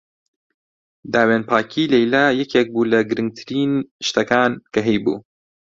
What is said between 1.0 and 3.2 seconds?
داوێنپاکیی لەیلا یەکێک بوو لە